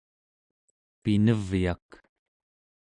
[1.03, 1.87] pinevyak